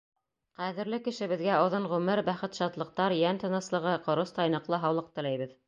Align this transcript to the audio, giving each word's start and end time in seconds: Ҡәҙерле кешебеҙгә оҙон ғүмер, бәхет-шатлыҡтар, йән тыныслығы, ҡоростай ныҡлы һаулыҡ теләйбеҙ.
Ҡәҙерле 0.61 0.99
кешебеҙгә 1.07 1.57
оҙон 1.65 1.85
ғүмер, 1.91 2.23
бәхет-шатлыҡтар, 2.31 3.17
йән 3.21 3.43
тыныслығы, 3.45 3.95
ҡоростай 4.09 4.55
ныҡлы 4.57 4.85
һаулыҡ 4.87 5.17
теләйбеҙ. 5.21 5.57